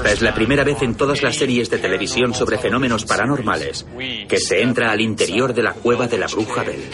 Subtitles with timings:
[0.00, 3.84] Esta es la primera vez en todas las series de televisión sobre fenómenos paranormales
[4.26, 6.88] que se entra al interior de la cueva de la bruja Bell.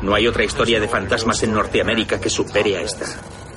[0.00, 3.04] No hay otra historia de fantasmas en Norteamérica que supere a esta.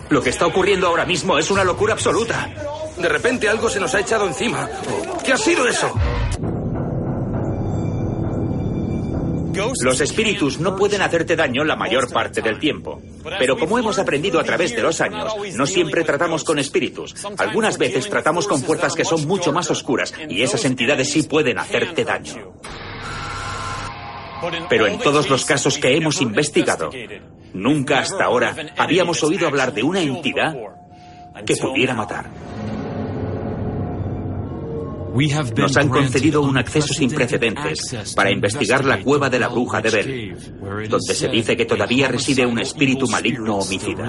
[0.09, 2.49] Lo que está ocurriendo ahora mismo es una locura absoluta.
[2.97, 4.69] De repente algo se nos ha echado encima.
[5.23, 5.93] ¿Qué ha sido eso?
[9.81, 13.01] Los espíritus no pueden hacerte daño la mayor parte del tiempo.
[13.37, 17.15] Pero como hemos aprendido a través de los años, no siempre tratamos con espíritus.
[17.37, 21.59] Algunas veces tratamos con fuerzas que son mucho más oscuras y esas entidades sí pueden
[21.59, 22.53] hacerte daño.
[24.69, 26.89] Pero en todos los casos que hemos investigado,
[27.53, 30.55] nunca hasta ahora habíamos oído hablar de una entidad
[31.45, 32.29] que pudiera matar.
[35.57, 39.89] Nos han concedido un acceso sin precedentes para investigar la cueva de la bruja de
[39.89, 44.07] Bell, donde se dice que todavía reside un espíritu maligno homicida.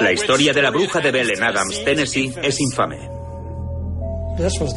[0.00, 3.18] La historia de la bruja de Bell en Adams, Tennessee, es infame.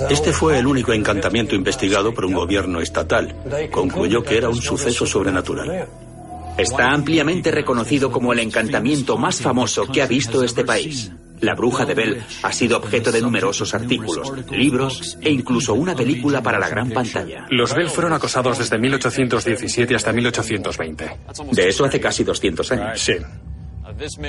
[0.10, 3.36] Este fue el único encantamiento investigado por un gobierno estatal.
[3.72, 5.88] Concluyó que era un suceso sobrenatural.
[6.58, 11.12] Está ampliamente reconocido como el encantamiento más famoso que ha visto este país.
[11.42, 16.42] La bruja de Bell ha sido objeto de numerosos artículos, libros e incluso una película
[16.42, 17.46] para la gran pantalla.
[17.50, 21.18] Los Bell fueron acosados desde 1817 hasta 1820.
[21.52, 23.00] De eso hace casi 200 años.
[23.00, 23.14] Sí.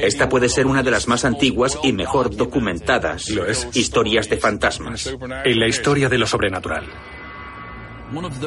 [0.00, 3.69] Esta puede ser una de las más antiguas y mejor documentadas Lo es.
[3.75, 5.15] historias de fantasmas.
[5.44, 6.84] En la historia de lo sobrenatural.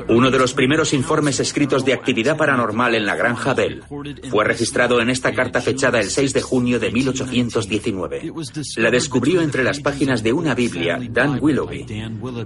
[0.09, 3.84] Uno de los primeros informes escritos de actividad paranormal en la granja Bell
[4.30, 8.31] fue registrado en esta carta fechada el 6 de junio de 1819.
[8.78, 11.86] La descubrió entre las páginas de una Biblia Dan Willoughby,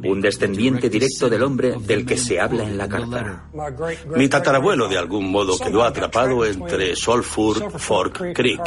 [0.05, 3.49] un descendiente directo del hombre del que se habla en la carta.
[4.15, 8.61] Mi tatarabuelo de algún modo quedó atrapado entre Sulphur Fork Creek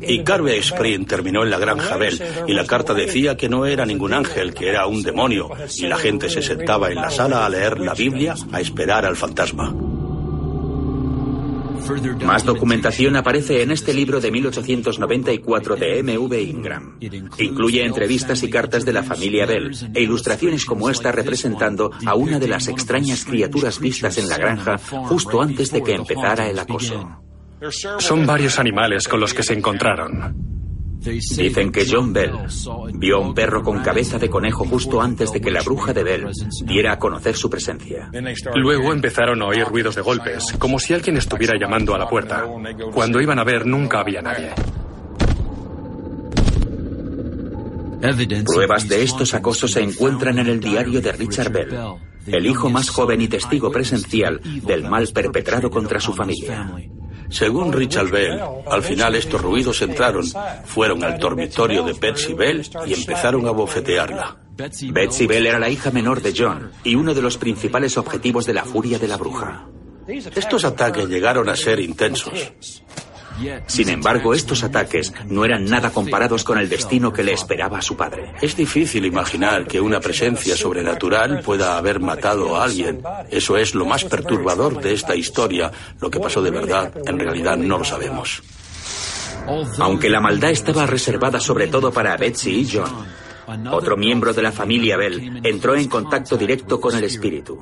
[0.00, 3.86] y Carvey Spring terminó en la granja Bell y la carta decía que no era
[3.86, 7.48] ningún ángel, que era un demonio y la gente se sentaba en la sala a
[7.48, 9.74] leer la Biblia a esperar al fantasma.
[12.24, 16.42] Más documentación aparece en este libro de 1894 de M.V.
[16.42, 16.98] Ingram.
[17.38, 22.38] Incluye entrevistas y cartas de la familia Bell e ilustraciones como esta representando a una
[22.38, 27.27] de las extrañas criaturas vistas en la granja justo antes de que empezara el acoso.
[27.98, 30.48] Son varios animales con los que se encontraron.
[31.00, 32.32] Dicen que John Bell
[32.94, 36.26] vio un perro con cabeza de conejo justo antes de que la bruja de Bell
[36.64, 38.10] diera a conocer su presencia.
[38.54, 42.44] Luego empezaron a oír ruidos de golpes, como si alguien estuviera llamando a la puerta.
[42.92, 44.50] Cuando iban a ver nunca había nadie.
[48.44, 51.76] Pruebas de estos acosos se encuentran en el diario de Richard Bell,
[52.26, 56.72] el hijo más joven y testigo presencial del mal perpetrado contra su familia.
[57.30, 58.40] Según Richard Bell,
[58.70, 60.24] al final estos ruidos entraron,
[60.64, 64.36] fueron al dormitorio de Betsy Bell y empezaron a bofetearla.
[64.56, 68.54] Betsy Bell era la hija menor de John y uno de los principales objetivos de
[68.54, 69.66] la furia de la bruja.
[70.08, 72.54] Estos ataques llegaron a ser intensos.
[73.66, 77.82] Sin embargo, estos ataques no eran nada comparados con el destino que le esperaba a
[77.82, 78.32] su padre.
[78.40, 83.02] Es difícil imaginar que una presencia sobrenatural pueda haber matado a alguien.
[83.30, 85.70] Eso es lo más perturbador de esta historia.
[86.00, 88.42] Lo que pasó de verdad, en realidad no lo sabemos.
[89.78, 93.06] Aunque la maldad estaba reservada sobre todo para Betsy y John,
[93.70, 97.58] otro miembro de la familia Bell entró en contacto directo con el espíritu.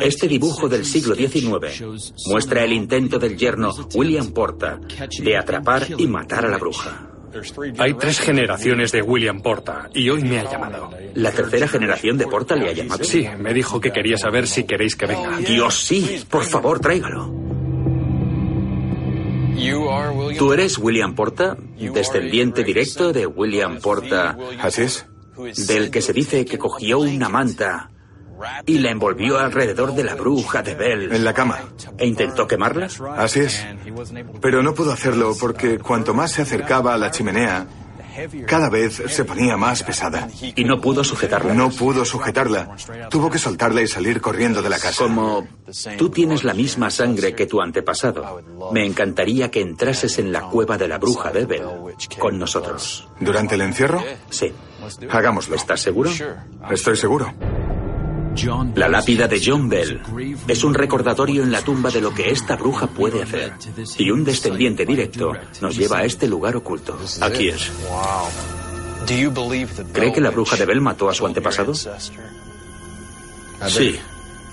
[0.00, 1.82] Este dibujo del siglo XIX
[2.26, 4.80] muestra el intento del yerno William Porta
[5.20, 7.10] de atrapar y matar a la bruja.
[7.78, 10.90] Hay tres generaciones de William Porta y hoy me ha llamado.
[11.14, 13.04] ¿La tercera generación de Porta le ha llamado?
[13.04, 15.38] Sí, me dijo que quería saber si queréis que venga.
[15.38, 16.24] Dios, sí.
[16.28, 17.48] Por favor, tráigalo.
[20.38, 21.56] ¿Tú eres William Porta?
[21.78, 24.36] ¿Descendiente directo de William Porta?
[24.60, 25.06] Así es.
[25.66, 27.90] Del que se dice que cogió una manta
[28.66, 31.12] y la envolvió alrededor de la bruja de Bell.
[31.12, 31.58] En la cama.
[31.96, 32.88] ¿E intentó quemarla?
[33.16, 33.64] Así es.
[34.40, 37.66] Pero no pudo hacerlo porque cuanto más se acercaba a la chimenea,
[38.46, 40.28] Cada vez se ponía más pesada.
[40.56, 41.54] Y no pudo sujetarla.
[41.54, 42.76] No pudo sujetarla.
[43.10, 45.04] Tuvo que soltarla y salir corriendo de la casa.
[45.04, 45.46] Como
[45.96, 48.42] tú tienes la misma sangre que tu antepasado,
[48.72, 51.62] me encantaría que entrases en la cueva de la bruja Bebel
[52.18, 53.08] con nosotros.
[53.20, 54.02] ¿Durante el encierro?
[54.30, 54.52] Sí.
[55.10, 55.54] Hagámoslo.
[55.54, 56.10] ¿Estás seguro?
[56.70, 57.32] Estoy seguro.
[58.74, 60.00] La lápida de John Bell
[60.46, 63.54] es un recordatorio en la tumba de lo que esta bruja puede hacer.
[63.98, 66.98] Y un descendiente directo nos lleva a este lugar oculto.
[67.20, 67.70] Aquí es.
[69.92, 71.74] ¿Cree que la bruja de Bell mató a su antepasado?
[73.66, 73.98] Sí,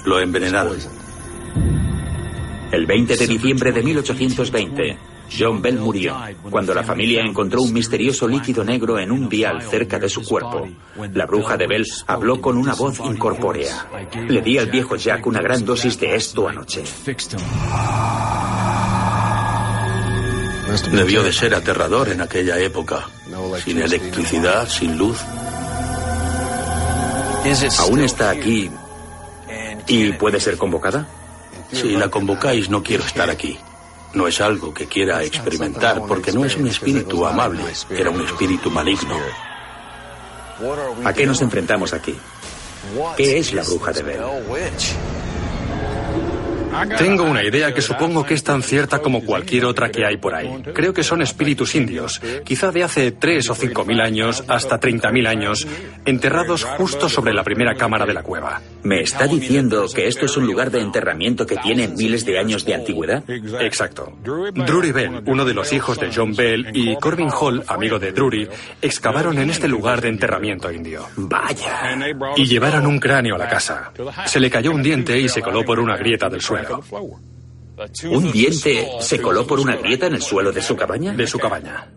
[0.06, 0.78] lo envenenaron.
[2.72, 4.98] El 20 de diciembre de 1820,
[5.31, 6.18] John Bell murió
[6.50, 10.68] cuando la familia encontró un misterioso líquido negro en un vial cerca de su cuerpo.
[11.13, 13.88] La bruja de Bell habló con una voz incorpórea.
[14.27, 16.83] Le di al viejo Jack una gran dosis de esto anoche.
[20.92, 23.07] Debió de ser aterrador en aquella época.
[23.63, 25.18] Sin electricidad, sin luz.
[27.80, 28.69] ¿Aún está aquí
[29.88, 31.07] y puede ser convocada?
[31.72, 33.57] Si la convocáis, no quiero estar aquí.
[34.16, 38.72] No es algo que quiera experimentar porque no es un espíritu amable, era un espíritu
[38.72, 39.18] maligno.
[41.04, 42.16] ¿A qué nos enfrentamos aquí?
[43.18, 44.22] ¿Qué es la bruja de Bell?
[46.98, 50.36] Tengo una idea que supongo que es tan cierta como cualquier otra que hay por
[50.36, 50.62] ahí.
[50.74, 55.12] Creo que son espíritus indios, quizá de hace tres o cinco mil años hasta treinta
[55.12, 55.68] mil años,
[56.06, 58.62] enterrados justo sobre la primera cámara de la cueva.
[58.86, 62.64] ¿Me está diciendo que esto es un lugar de enterramiento que tiene miles de años
[62.66, 63.24] de antigüedad?
[63.28, 64.16] Exacto.
[64.24, 68.48] Drury Bell, uno de los hijos de John Bell, y Corbin Hall, amigo de Drury,
[68.80, 71.04] excavaron en este lugar de enterramiento indio.
[71.16, 71.98] Vaya.
[72.36, 73.92] Y llevaron un cráneo a la casa.
[74.28, 76.84] Se le cayó un diente y se coló por una grieta del suelo.
[78.10, 81.14] ¿Un diente se coló por una grieta en el suelo de su cabaña?
[81.14, 81.88] De su cabaña.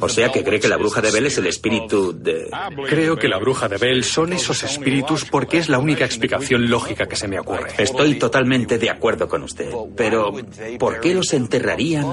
[0.00, 2.48] O sea que cree que la bruja de Bell es el espíritu de...
[2.88, 7.06] Creo que la bruja de Bell son esos espíritus porque es la única explicación lógica
[7.06, 7.70] que se me ocurre.
[7.78, 9.70] Estoy totalmente de acuerdo con usted.
[9.96, 10.32] Pero,
[10.78, 12.06] ¿por qué los enterrarían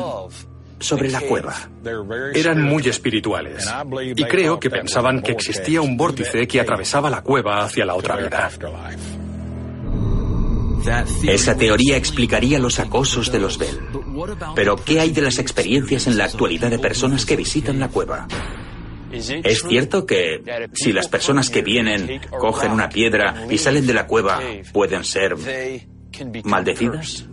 [0.80, 1.56] sobre la cueva?
[2.34, 3.70] Eran muy espirituales.
[4.16, 8.18] Y creo que pensaban que existía un vórtice que atravesaba la cueva hacia la otra
[8.18, 8.50] vida.
[11.24, 13.80] Esa teoría explicaría los acosos de los Bell.
[14.56, 18.28] Pero, ¿qué hay de las experiencias en la actualidad de personas que visitan la cueva?
[19.12, 20.42] ¿Es cierto que
[20.74, 24.40] si las personas que vienen cogen una piedra y salen de la cueva
[24.72, 25.36] pueden ser
[26.44, 27.28] maldecidas?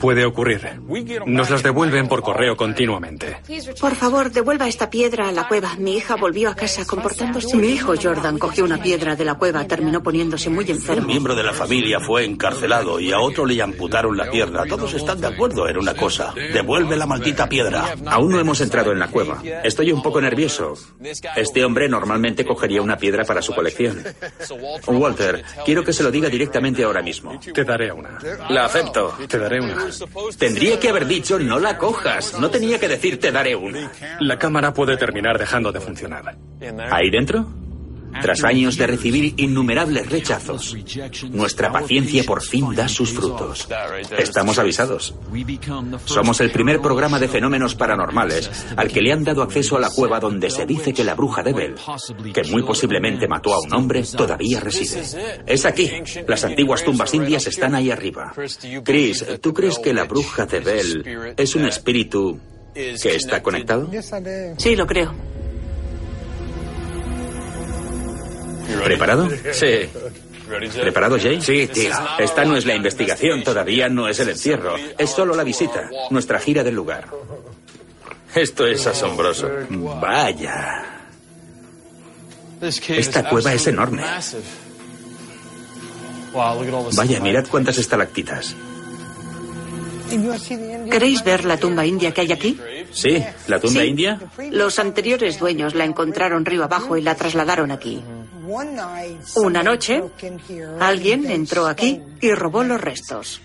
[0.00, 0.80] Puede ocurrir.
[1.26, 3.36] Nos las devuelven por correo continuamente.
[3.80, 5.74] Por favor, devuelva esta piedra a la cueva.
[5.78, 7.56] Mi hija volvió a casa comportándose.
[7.56, 11.02] Mi hijo Jordan cogió una piedra de la cueva, terminó poniéndose muy enfermo.
[11.02, 14.64] Un miembro de la familia fue encarcelado y a otro le amputaron la pierna.
[14.64, 16.32] Todos están de acuerdo en una cosa.
[16.34, 17.94] Devuelve la maldita piedra.
[18.06, 19.42] Aún no hemos entrado en la cueva.
[19.62, 20.74] Estoy un poco nervioso.
[21.36, 24.02] Este hombre normalmente cogería una piedra para su colección.
[24.86, 27.38] Walter, quiero que se lo diga directamente ahora mismo.
[27.40, 28.18] Te daré una.
[28.48, 29.16] La acepto.
[29.28, 29.76] Te daré una.
[30.38, 32.38] Tendría que haber dicho no la cojas.
[32.40, 33.90] No tenía que decir te daré una.
[34.20, 36.36] La cámara puede terminar dejando de funcionar.
[36.90, 37.46] ¿Ahí dentro?
[38.20, 40.76] Tras años de recibir innumerables rechazos,
[41.30, 43.68] nuestra paciencia por fin da sus frutos.
[44.18, 45.14] Estamos avisados.
[46.04, 49.90] Somos el primer programa de fenómenos paranormales al que le han dado acceso a la
[49.90, 51.74] cueva donde se dice que la bruja de Bell,
[52.32, 55.02] que muy posiblemente mató a un hombre, todavía reside.
[55.46, 55.90] Es aquí.
[56.26, 58.32] Las antiguas tumbas indias están ahí arriba.
[58.84, 62.38] Chris, ¿tú crees que la bruja de Bell es un espíritu
[62.74, 63.90] que está conectado?
[64.58, 65.31] Sí, lo creo.
[68.84, 69.28] ¿Preparado?
[69.52, 69.88] Sí.
[70.80, 71.40] ¿Preparado, Jay?
[71.40, 71.92] Sí, tío.
[72.18, 74.74] Esta no es la investigación, todavía no es el encierro.
[74.98, 77.08] Es solo la visita, nuestra gira del lugar.
[78.34, 79.48] Esto es asombroso.
[80.00, 80.84] Vaya.
[82.60, 84.02] Esta cueva es enorme.
[86.94, 88.54] Vaya, mirad cuántas estalactitas.
[90.90, 92.60] ¿Queréis ver la tumba india que hay aquí?
[92.92, 93.86] Sí, la tumba Sí.
[93.86, 94.20] india.
[94.50, 98.02] Los anteriores dueños la encontraron río abajo y la trasladaron aquí.
[99.36, 100.02] Una noche,
[100.80, 103.40] alguien entró aquí y robó los restos.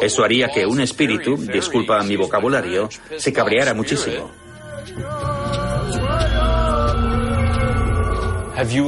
[0.00, 4.30] Eso haría que un espíritu, disculpa mi vocabulario, se cabreara muchísimo.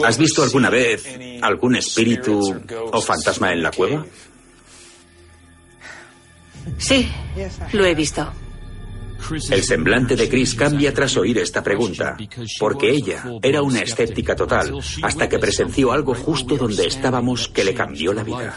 [0.05, 1.07] ¿Has visto alguna vez
[1.43, 2.61] algún espíritu
[2.93, 4.05] o fantasma en la cueva?
[6.79, 7.09] Sí,
[7.73, 8.33] lo he visto.
[9.51, 12.17] El semblante de Chris cambia tras oír esta pregunta,
[12.59, 17.75] porque ella era una escéptica total hasta que presenció algo justo donde estábamos que le
[17.75, 18.57] cambió la vida.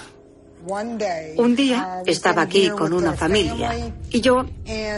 [1.37, 4.45] Un día estaba aquí con una familia y yo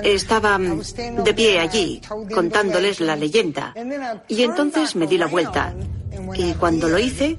[0.04, 2.02] estaba de pie allí
[2.34, 3.74] contándoles la leyenda.
[4.28, 5.74] Y entonces me di la vuelta
[6.36, 7.38] y cuando lo hice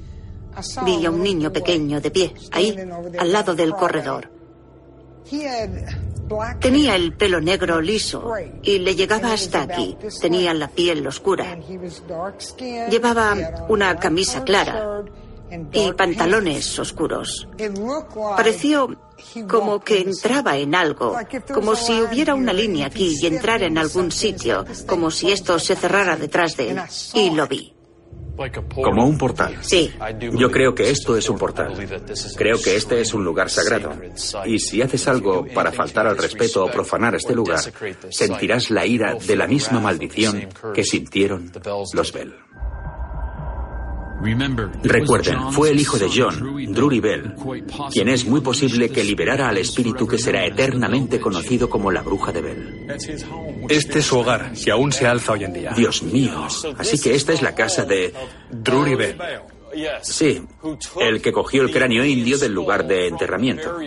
[0.85, 2.75] vi a un niño pequeño de pie, ahí,
[3.17, 4.29] al lado del corredor.
[6.59, 9.97] Tenía el pelo negro liso y le llegaba hasta aquí.
[10.21, 11.57] Tenía la piel oscura.
[12.89, 13.35] Llevaba
[13.69, 15.03] una camisa clara
[15.71, 17.47] y pantalones oscuros.
[18.35, 18.95] Pareció
[19.47, 21.17] como que entraba en algo,
[21.53, 25.75] como si hubiera una línea aquí y entrara en algún sitio, como si esto se
[25.75, 26.81] cerrara detrás de él.
[27.13, 27.76] Y lo vi.
[28.73, 29.57] Como un portal.
[29.61, 29.91] Sí.
[30.33, 31.73] Yo creo que esto es un portal.
[32.35, 33.93] Creo que este es un lugar sagrado.
[34.45, 37.59] Y si haces algo para faltar al respeto o profanar este lugar,
[38.09, 41.51] sentirás la ira de la misma maldición que sintieron
[41.93, 42.46] los Bell.
[44.83, 47.35] Recuerden, fue el hijo de John, Drury Bell,
[47.91, 52.31] quien es muy posible que liberara al espíritu que será eternamente conocido como la bruja
[52.31, 52.87] de Bell.
[53.69, 55.71] Este es su hogar, que aún se alza hoy en día.
[55.75, 56.47] Dios mío.
[56.77, 58.13] Así que esta es la casa de
[58.51, 59.17] Drury Bell.
[60.01, 60.41] Sí,
[60.99, 63.77] el que cogió el cráneo indio del lugar de enterramiento.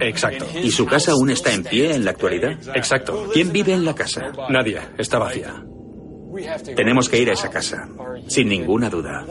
[0.00, 0.46] Exacto.
[0.62, 2.58] ¿Y su casa aún está en pie en la actualidad?
[2.74, 3.28] Exacto.
[3.32, 4.32] ¿Quién vive en la casa?
[4.50, 5.64] Nadie, está vacía.
[6.74, 7.88] Tenemos que ir a esa casa,
[8.26, 9.24] sin ninguna duda.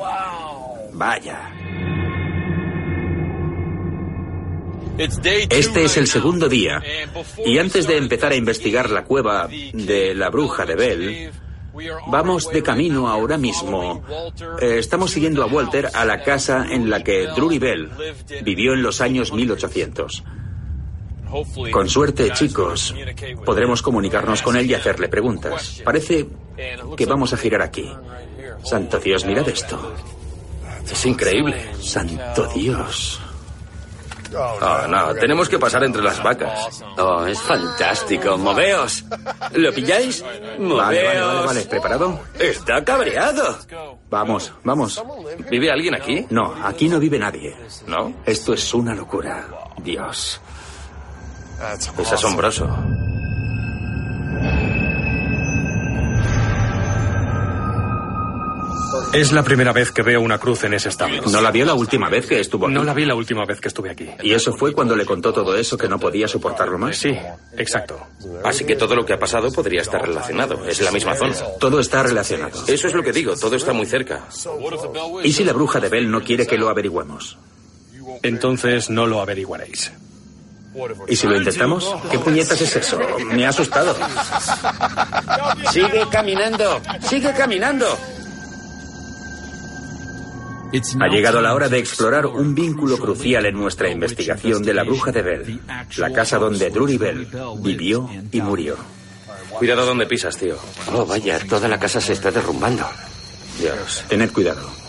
[0.93, 1.51] Vaya.
[4.97, 6.81] Este es el segundo día,
[7.43, 11.31] y antes de empezar a investigar la cueva de la bruja de Bell,
[12.07, 14.03] vamos de camino ahora mismo.
[14.61, 17.89] Eh, estamos siguiendo a Walter a la casa en la que Drury Bell
[18.43, 20.23] vivió en los años 1800.
[21.71, 22.95] Con suerte, chicos,
[23.45, 25.81] podremos comunicarnos con él y hacerle preguntas.
[25.83, 26.27] Parece
[26.95, 27.91] que vamos a girar aquí.
[28.63, 29.93] Santo Dios, mirad esto.
[30.89, 31.73] Es increíble.
[31.81, 33.19] Santo Dios.
[34.35, 36.83] Oh, no, tenemos que pasar entre las vacas.
[36.97, 38.37] Oh, es fantástico.
[38.37, 39.05] Moveos.
[39.53, 40.23] ¿Lo pilláis?
[40.57, 40.77] Moveos.
[40.77, 41.61] Vale, vale, vale, vale.
[41.63, 42.19] ¿Preparado?
[42.39, 43.57] Está cabreado.
[44.09, 45.03] Vamos, vamos.
[45.49, 46.25] ¿Vive alguien aquí?
[46.29, 47.55] No, aquí no vive nadie.
[47.87, 48.13] ¿No?
[48.25, 49.47] Esto es una locura.
[49.83, 50.41] Dios.
[51.99, 52.67] Es asombroso.
[59.13, 61.11] Es la primera vez que veo una cruz en ese estado.
[61.31, 62.73] ¿No la vio la última vez que estuvo aquí?
[62.73, 64.09] No la vi la última vez que estuve aquí.
[64.23, 66.97] ¿Y eso fue cuando le contó todo eso que no podía soportarlo más?
[66.97, 67.15] Sí,
[67.55, 67.99] exacto.
[68.43, 70.65] Así que todo lo que ha pasado podría estar relacionado.
[70.65, 71.35] Es la misma zona.
[71.59, 72.63] Todo está relacionado.
[72.67, 74.25] Eso es lo que digo, todo está muy cerca.
[75.23, 77.37] ¿Y si la bruja de Bell no quiere que lo averigüemos?
[78.23, 79.91] Entonces no lo averiguaréis.
[81.07, 81.95] ¿Y si lo intentamos?
[82.09, 82.99] ¿Qué puñetas es eso?
[83.31, 83.95] Me ha asustado.
[85.71, 86.81] Sigue caminando.
[87.01, 87.85] Sigue caminando.
[90.99, 95.11] Ha llegado la hora de explorar un vínculo crucial en nuestra investigación de la bruja
[95.11, 95.61] de Bell,
[95.97, 97.27] la casa donde Drury Bell
[97.59, 98.75] vivió y murió.
[99.51, 100.57] Cuidado donde pisas, tío.
[100.91, 102.87] Oh, vaya, toda la casa se está derrumbando.
[103.59, 104.82] Dios, tened cuidado.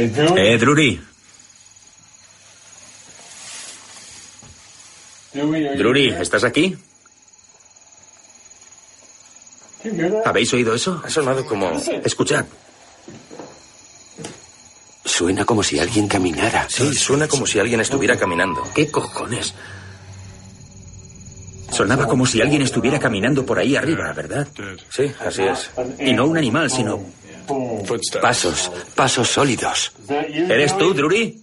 [0.00, 1.00] Eh, Drury.
[5.32, 6.76] Drury, ¿estás aquí?
[10.24, 11.00] ¿Habéis oído eso?
[11.04, 11.70] Ha sonado como...
[12.04, 12.44] Escuchad.
[15.04, 16.66] Suena como si alguien caminara.
[16.68, 18.62] Sí, suena como si alguien estuviera caminando.
[18.74, 19.54] ¿Qué cojones?
[21.70, 24.48] Sonaba como si alguien estuviera caminando por ahí arriba, ¿verdad?
[24.88, 25.70] Sí, así es.
[25.98, 27.00] Y no un animal, sino...
[28.20, 29.92] Pasos, pasos sólidos.
[30.08, 31.40] ¿Eres tú, Drury?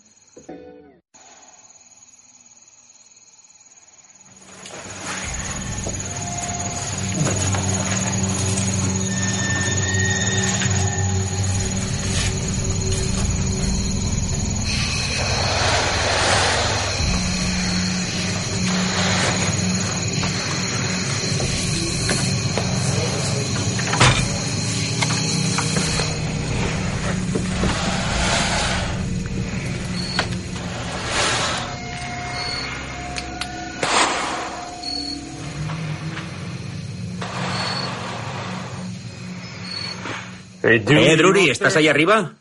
[40.69, 42.33] Eh, Drury, ¿estás ahí arriba?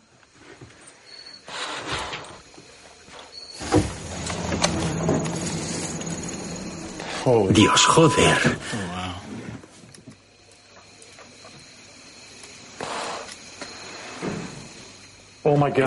[7.50, 8.59] Dios, joder.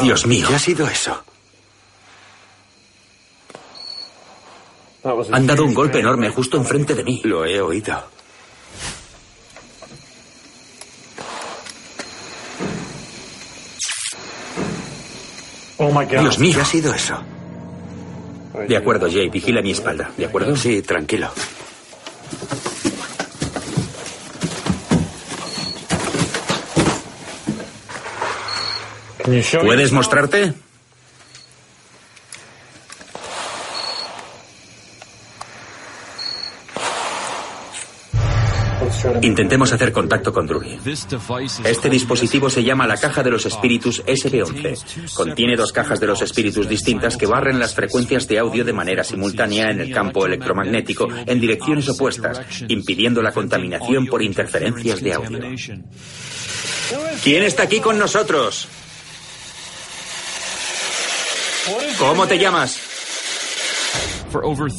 [0.01, 0.47] Dios mío.
[0.47, 1.23] ¿Qué ha sido eso?
[5.31, 7.21] Han dado un golpe enorme justo enfrente de mí.
[7.23, 8.18] Lo he oído.
[15.79, 16.53] Dios mío.
[16.55, 17.17] ¿Qué ha sido eso?
[18.67, 20.11] De acuerdo, Jay, vigila mi espalda.
[20.17, 20.55] ¿De acuerdo?
[20.55, 21.31] Sí, tranquilo.
[29.61, 30.53] ¿Puedes mostrarte?
[39.21, 40.79] Intentemos hacer contacto con Drury.
[41.63, 45.13] Este dispositivo se llama la caja de los espíritus SB11.
[45.13, 49.03] Contiene dos cajas de los espíritus distintas que barren las frecuencias de audio de manera
[49.03, 55.39] simultánea en el campo electromagnético en direcciones opuestas, impidiendo la contaminación por interferencias de audio.
[57.23, 58.67] ¿Quién está aquí con nosotros?
[61.97, 62.79] ¿Cómo te llamas?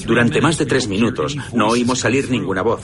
[0.06, 2.80] Durante más de tres minutos no oímos salir ninguna voz.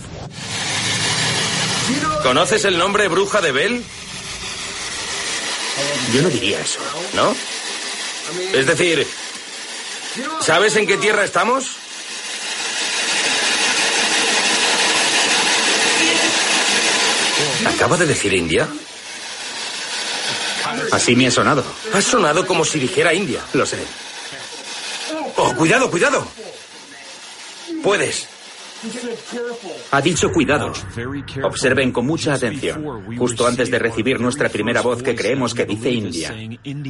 [2.26, 3.85] ¿Conoces el nombre Bruja de Bell?
[6.12, 6.80] Yo no diría eso.
[7.14, 7.37] ¿No?
[8.52, 9.06] Es decir,
[10.40, 11.76] ¿sabes en qué tierra estamos?
[17.64, 18.68] ¿Acaba de decir India?
[20.90, 21.64] Así me ha sonado.
[21.95, 23.40] Ha sonado como si dijera India.
[23.52, 23.78] Lo sé.
[25.37, 26.26] Oh, cuidado, cuidado.
[27.85, 28.26] Puedes.
[29.90, 30.73] Ha dicho cuidado.
[31.42, 33.16] Observen con mucha atención.
[33.16, 36.35] Justo antes de recibir nuestra primera voz que creemos que dice India,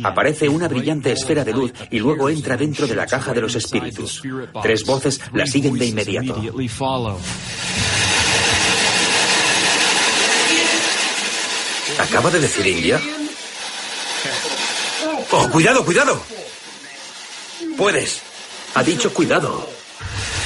[0.04, 3.54] aparece una brillante esfera de luz y luego entra dentro de la caja de los
[3.54, 4.22] espíritus.
[4.62, 6.42] Tres voces la siguen de inmediato.
[11.98, 13.00] ¿Acaba de decir India?
[15.30, 16.20] Oh, cuidado, cuidado.
[17.76, 18.20] Puedes.
[18.74, 19.75] Ha dicho cuidado.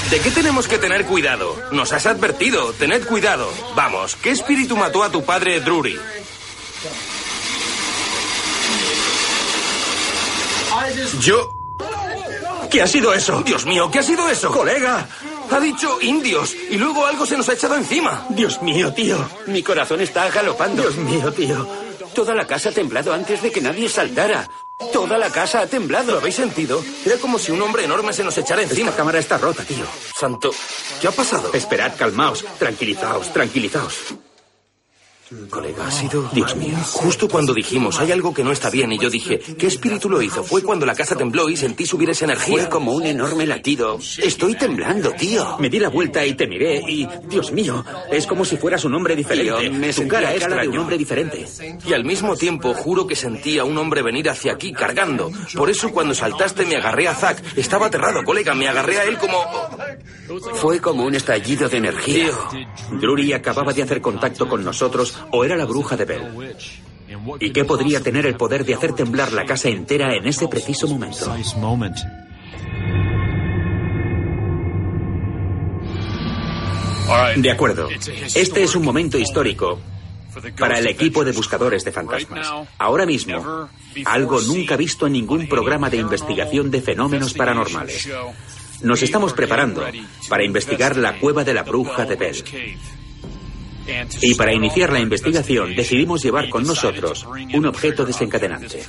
[0.09, 1.55] ¿De qué tenemos que tener cuidado?
[1.71, 2.73] Nos has advertido.
[2.73, 3.49] Tened cuidado.
[3.75, 5.97] Vamos, ¿qué espíritu mató a tu padre Drury?
[11.19, 11.57] Yo...
[12.69, 13.41] ¿Qué ha sido eso?
[13.43, 14.49] Dios mío, ¿qué ha sido eso?
[14.49, 15.07] ¡Colega!
[15.51, 18.25] Ha dicho indios y luego algo se nos ha echado encima.
[18.29, 19.17] Dios mío, tío.
[19.47, 20.81] Mi corazón está galopando.
[20.81, 21.67] Dios mío, tío.
[22.15, 24.47] Toda la casa ha temblado antes de que nadie saltara.
[24.93, 26.11] Toda la casa ha temblado.
[26.11, 26.83] ¿Lo habéis sentido?
[27.05, 28.89] Era como si un hombre enorme se nos echara encima.
[28.89, 29.85] Esta cámara está rota, tío.
[30.17, 30.51] Santo,
[30.99, 31.53] ¿qué ha pasado?
[31.53, 32.43] Esperad, calmaos.
[32.59, 34.13] Tranquilizaos, tranquilizaos.
[35.49, 36.29] Colega, ha sido...
[36.33, 36.75] Dios mío.
[36.91, 40.21] Justo cuando dijimos, hay algo que no está bien, y yo dije, ¿qué espíritu lo
[40.21, 40.43] hizo?
[40.43, 42.57] Fue cuando la casa tembló y sentí subir esa energía.
[42.57, 43.97] Fue como un enorme latido.
[44.17, 45.57] Estoy temblando, tío.
[45.59, 48.93] Me di la vuelta y te miré y, Dios mío, es como si fueras un
[48.93, 49.53] hombre diferente.
[49.61, 51.47] Tío, me tu cara era la de un hombre diferente.
[51.85, 55.31] Y al mismo tiempo juro que sentí a un hombre venir hacia aquí cargando.
[55.55, 57.57] Por eso cuando saltaste me agarré a Zack.
[57.57, 58.53] Estaba aterrado, colega.
[58.53, 59.37] Me agarré a él como...
[60.55, 62.31] Fue como un estallido de energía.
[62.51, 62.99] Tío.
[62.99, 66.55] Drury acababa de hacer contacto con nosotros o era la bruja de Bell.
[67.39, 70.87] ¿Y qué podría tener el poder de hacer temblar la casa entera en ese preciso
[70.87, 71.33] momento?
[77.35, 77.89] De acuerdo.
[78.35, 79.79] Este es un momento histórico
[80.57, 82.49] para el equipo de buscadores de fantasmas.
[82.77, 83.69] Ahora mismo,
[84.05, 88.09] algo nunca visto en ningún programa de investigación de fenómenos paranormales.
[88.81, 89.85] Nos estamos preparando
[90.29, 92.43] para investigar la cueva de la bruja de Bell.
[94.21, 98.81] Y para iniciar la investigación decidimos llevar con nosotros un objeto desencadenante.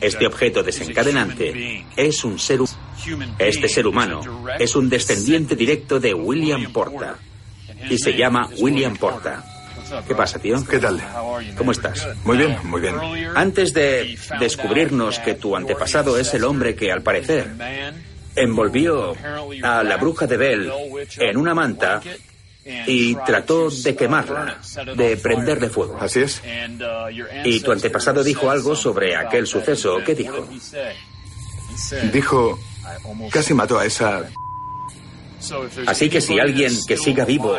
[0.00, 3.36] Este objeto desencadenante es un ser humano.
[3.38, 4.20] Este ser humano
[4.58, 7.18] es un descendiente directo de William Porta
[7.90, 9.44] y se llama William Porta.
[10.06, 10.56] ¿Qué pasa, tío?
[10.68, 11.00] ¿Qué tal?
[11.56, 12.08] ¿Cómo estás?
[12.24, 12.96] Muy bien, muy bien.
[13.34, 17.52] Antes de descubrirnos que tu antepasado es el hombre que, al parecer,
[18.34, 19.14] envolvió
[19.62, 20.72] a la bruja de Bell
[21.18, 22.02] en una manta
[22.86, 24.58] y trató de quemarla,
[24.96, 25.96] de prenderle fuego.
[26.00, 26.42] Así es.
[27.44, 29.98] Y tu antepasado dijo algo sobre aquel suceso.
[30.04, 30.48] ¿Qué dijo?
[32.12, 32.58] Dijo,
[33.30, 34.28] casi mató a esa...
[35.86, 37.56] Así que si alguien que siga vivo,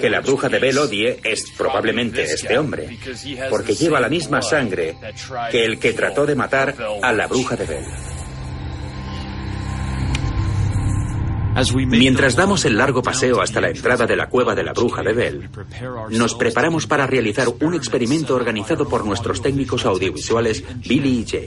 [0.00, 2.98] que la bruja de Bell odie, es probablemente este hombre,
[3.48, 4.96] porque lleva la misma sangre
[5.50, 7.84] que el que trató de matar a la bruja de Bell.
[11.86, 15.12] Mientras damos el largo paseo hasta la entrada de la cueva de la bruja de
[15.12, 15.50] Bell,
[16.10, 21.46] nos preparamos para realizar un experimento organizado por nuestros técnicos audiovisuales Billy y Jay.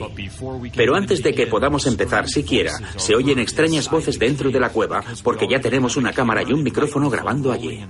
[0.74, 5.02] Pero antes de que podamos empezar siquiera, se oyen extrañas voces dentro de la cueva
[5.22, 7.84] porque ya tenemos una cámara y un micrófono grabando allí.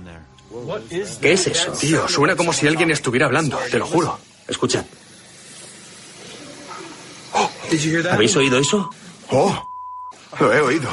[1.21, 1.71] ¿Qué es eso?
[1.71, 4.19] Tío, suena como si alguien estuviera hablando, te lo juro.
[4.47, 4.85] Escuchad.
[8.11, 8.89] ¿Habéis oído eso?
[9.29, 9.69] Oh,
[10.39, 10.89] lo he oído.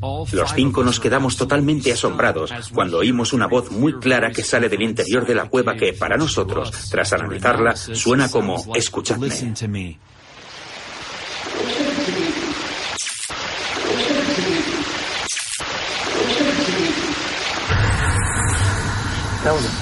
[0.00, 4.82] Los cinco nos quedamos totalmente asombrados cuando oímos una voz muy clara que sale del
[4.82, 9.28] interior de la cueva que, para nosotros, tras analizarla, suena como escuchadme.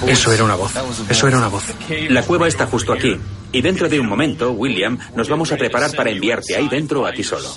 [0.06, 0.72] Eso era una voz.
[1.08, 1.64] Eso era una voz.
[2.08, 3.16] La cueva está justo aquí.
[3.52, 7.12] Y dentro de un momento, William, nos vamos a preparar para enviarte ahí dentro a
[7.12, 7.48] ti solo.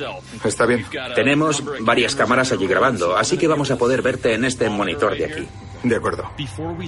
[0.43, 0.85] Está bien.
[1.15, 5.25] Tenemos varias cámaras allí grabando, así que vamos a poder verte en este monitor de
[5.25, 5.47] aquí.
[5.83, 6.29] De acuerdo.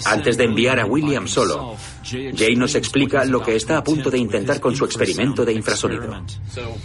[0.05, 4.17] Antes de enviar a William solo, Jay nos explica lo que está a punto de
[4.17, 6.23] intentar con su experimento de infrasonido.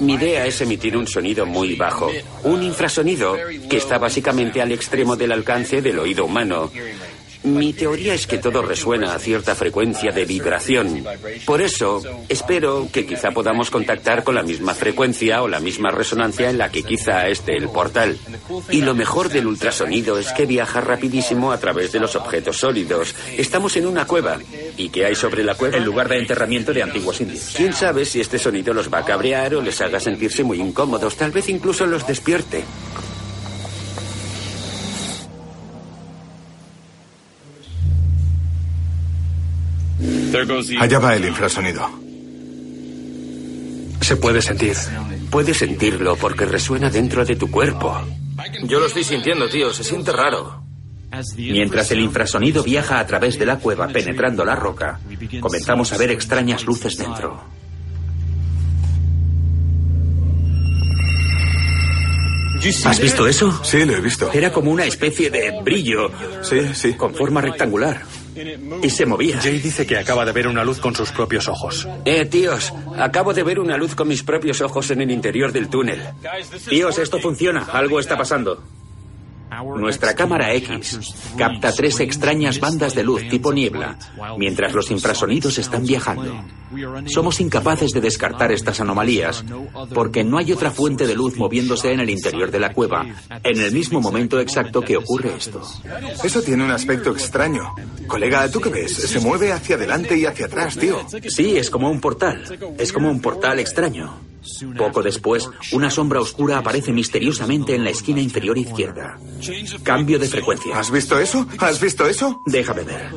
[0.00, 2.10] Mi idea es emitir un sonido muy bajo,
[2.44, 3.36] un infrasonido
[3.68, 6.70] que está básicamente al extremo del alcance del oído humano.
[7.46, 11.04] Mi teoría es que todo resuena a cierta frecuencia de vibración.
[11.44, 16.50] Por eso, espero que quizá podamos contactar con la misma frecuencia o la misma resonancia
[16.50, 18.18] en la que quizá esté el portal.
[18.72, 23.14] Y lo mejor del ultrasonido es que viaja rapidísimo a través de los objetos sólidos.
[23.36, 24.38] Estamos en una cueva.
[24.76, 25.76] ¿Y qué hay sobre la cueva?
[25.76, 27.54] El lugar de enterramiento de antiguos indios.
[27.56, 31.14] ¿Quién sabe si este sonido los va a cabrear o les haga sentirse muy incómodos?
[31.14, 32.64] Tal vez incluso los despierte.
[40.80, 41.88] Allá va el infrasonido.
[44.00, 44.76] Se puede sentir.
[45.30, 48.00] Puedes sentirlo porque resuena dentro de tu cuerpo.
[48.64, 49.72] Yo lo estoy sintiendo, tío.
[49.72, 50.62] Se siente raro.
[51.36, 55.00] Mientras el infrasonido viaja a través de la cueva penetrando la roca,
[55.40, 57.42] comenzamos a ver extrañas luces dentro.
[62.84, 63.64] ¿Has visto eso?
[63.64, 64.30] Sí, lo he visto.
[64.32, 66.10] Era como una especie de brillo.
[66.42, 66.94] Sí, sí.
[66.94, 68.02] Con forma rectangular.
[68.82, 69.40] Y se movía.
[69.40, 71.88] Jay dice que acaba de ver una luz con sus propios ojos.
[72.04, 75.68] Eh, tíos, acabo de ver una luz con mis propios ojos en el interior del
[75.68, 76.02] túnel.
[76.68, 77.66] Tíos, esto funciona.
[77.72, 78.62] Algo está pasando.
[79.76, 83.96] Nuestra cámara X capta tres extrañas bandas de luz tipo niebla
[84.38, 86.44] mientras los infrasonidos están viajando.
[87.06, 89.44] Somos incapaces de descartar estas anomalías
[89.94, 93.06] porque no hay otra fuente de luz moviéndose en el interior de la cueva
[93.42, 95.62] en el mismo momento exacto que ocurre esto.
[96.22, 97.74] Eso tiene un aspecto extraño.
[98.06, 98.94] Colega, ¿tú qué ves?
[98.94, 101.06] Se mueve hacia adelante y hacia atrás, tío.
[101.28, 102.42] Sí, es como un portal.
[102.78, 104.35] Es como un portal extraño.
[104.76, 109.18] Poco después, una sombra oscura aparece misteriosamente en la esquina inferior izquierda.
[109.82, 110.78] Cambio de frecuencia.
[110.78, 111.46] ¿Has visto eso?
[111.58, 112.42] ¿Has visto eso?
[112.46, 113.10] Déjame ver.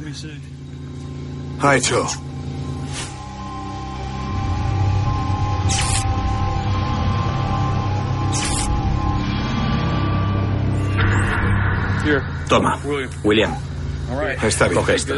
[1.61, 2.07] Ha hecho.
[12.47, 12.79] Toma,
[13.23, 13.55] William.
[14.41, 14.79] Está bien.
[14.79, 15.13] Coge esto.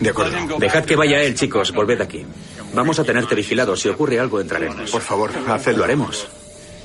[0.00, 0.58] De acuerdo.
[0.58, 1.72] Dejad que vaya él, chicos.
[1.72, 2.26] Volved aquí.
[2.72, 3.80] Vamos a tenerte vigilados.
[3.80, 4.90] Si ocurre algo, entraremos.
[4.90, 5.78] Por favor, hacedlo.
[5.78, 6.26] Lo haremos.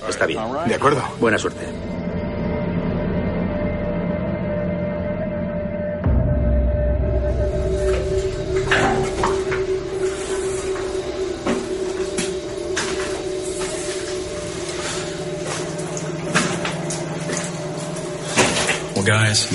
[0.07, 0.41] Está bien.
[0.67, 1.03] De acuerdo.
[1.19, 1.65] Buena suerte.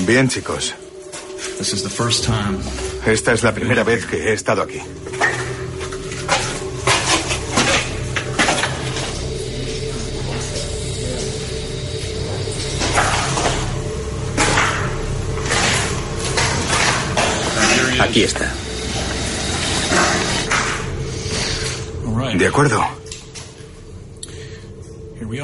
[0.09, 0.75] Bien, chicos.
[3.07, 4.81] Esta es la primera vez que he estado aquí.
[18.19, 18.53] Aquí está.
[22.37, 22.83] De acuerdo.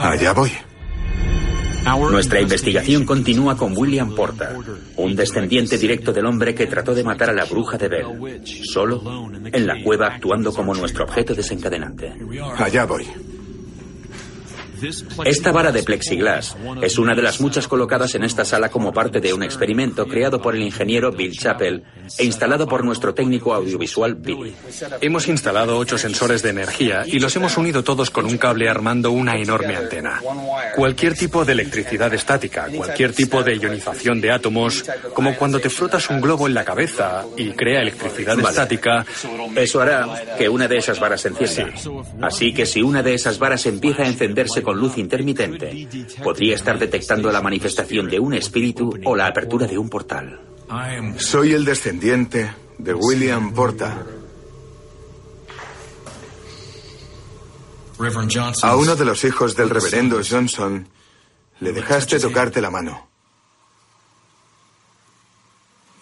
[0.00, 0.50] Allá voy.
[2.10, 4.56] Nuestra investigación continúa con William Porter,
[4.96, 9.30] un descendiente directo del hombre que trató de matar a la bruja de Bell, solo
[9.52, 12.12] en la cueva actuando como nuestro objeto desencadenante.
[12.58, 13.06] Allá voy.
[15.24, 19.20] Esta vara de plexiglas es una de las muchas colocadas en esta sala como parte
[19.20, 21.82] de un experimento creado por el ingeniero Bill Chappell
[22.18, 24.54] e instalado por nuestro técnico audiovisual Billy.
[25.00, 29.10] Hemos instalado ocho sensores de energía y los hemos unido todos con un cable armando
[29.10, 30.20] una enorme antena.
[30.74, 36.10] Cualquier tipo de electricidad estática, cualquier tipo de ionización de átomos, como cuando te frotas
[36.10, 38.48] un globo en la cabeza y crea electricidad Vale.
[38.50, 39.06] estática,
[39.56, 41.74] Eso hará que una de esas varas se encienda.
[42.22, 45.88] Así que si una de esas varas empieza a encenderse con luz intermitente,
[46.22, 50.40] podría estar detectando la manifestación de un espíritu o la apertura de un portal.
[51.16, 54.04] Soy el descendiente de William Porta.
[58.62, 60.88] A uno de los hijos del reverendo Johnson
[61.60, 63.08] le dejaste tocarte la mano.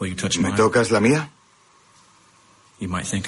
[0.01, 1.31] ¿Me tocas la mía?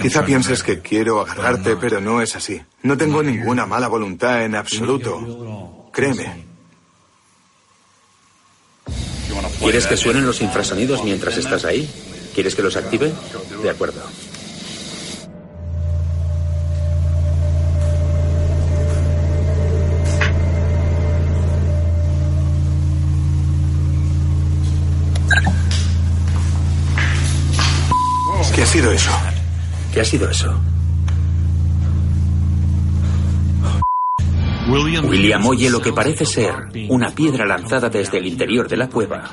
[0.00, 2.60] Quizá pienses que quiero agarrarte, pero no es así.
[2.82, 5.90] No tengo ninguna mala voluntad en absoluto.
[5.92, 6.44] Créeme.
[9.60, 11.88] ¿Quieres que suenen los infrasonidos mientras estás ahí?
[12.34, 13.12] ¿Quieres que los active?
[13.62, 14.02] De acuerdo.
[28.54, 29.10] ¿Qué ha sido eso?
[29.94, 30.52] ¿Qué ha sido eso?
[35.08, 36.52] William oye lo que parece ser
[36.88, 39.30] una piedra lanzada desde el interior de la cueva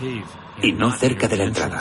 [0.61, 1.79] y no cerca de la entrada.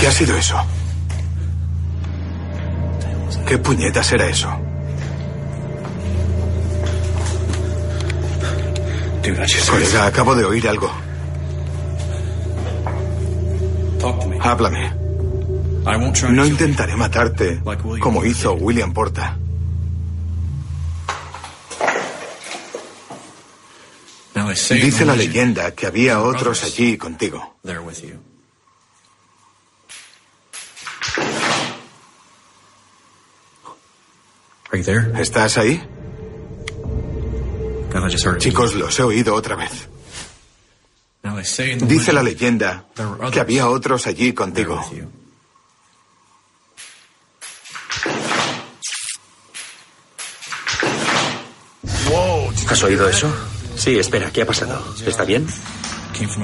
[0.00, 0.56] ¿Qué ha sido eso?
[3.46, 4.50] ¿Qué puñetas era eso?
[9.70, 11.07] Colega, acabo de oír algo.
[14.40, 14.92] Háblame.
[16.30, 17.60] No intentaré matarte
[18.00, 19.36] como hizo William Porta.
[24.70, 27.56] Dice la leyenda que había otros allí contigo.
[35.18, 35.82] ¿Estás ahí?
[38.38, 39.88] Chicos, los he oído otra vez.
[41.38, 42.86] Dice la leyenda
[43.32, 44.80] que había otros allí contigo.
[52.70, 53.34] ¿Has oído eso?
[53.76, 54.94] Sí, espera, ¿qué ha pasado?
[55.06, 55.46] ¿Está bien?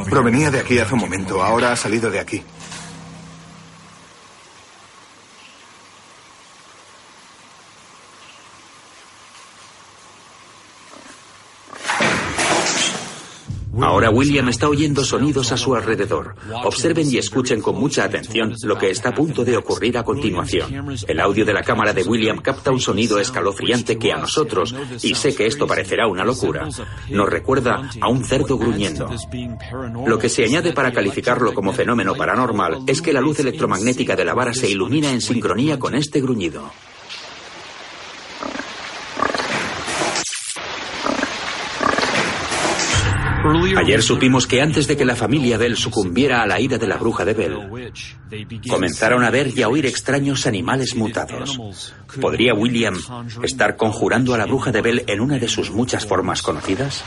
[0.08, 2.42] Provenía de aquí hace un momento, ahora ha salido de aquí.
[13.80, 16.36] Ahora William está oyendo sonidos a su alrededor.
[16.62, 20.94] Observen y escuchen con mucha atención lo que está a punto de ocurrir a continuación.
[21.08, 25.16] El audio de la cámara de William capta un sonido escalofriante que a nosotros, y
[25.16, 26.68] sé que esto parecerá una locura,
[27.10, 29.10] nos recuerda a un cerdo gruñendo.
[30.06, 34.24] Lo que se añade para calificarlo como fenómeno paranormal es que la luz electromagnética de
[34.24, 36.70] la vara se ilumina en sincronía con este gruñido.
[43.76, 46.96] Ayer supimos que antes de que la familia Bell sucumbiera a la ira de la
[46.96, 47.92] bruja de Bell,
[48.68, 51.60] comenzaron a ver y a oír extraños animales mutados.
[52.20, 52.96] ¿Podría William
[53.42, 57.04] estar conjurando a la bruja de Bell en una de sus muchas formas conocidas?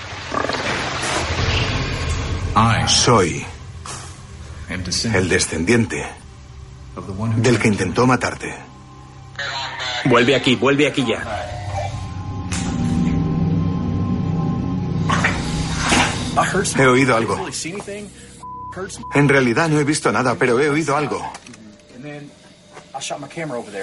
[2.88, 3.43] Soy
[5.13, 6.06] el descendiente
[7.38, 8.54] del que intentó matarte.
[10.06, 11.57] Vuelve aquí, vuelve aquí ya.
[16.78, 17.47] He oído algo.
[19.13, 21.21] En realidad no he visto nada, pero he oído algo.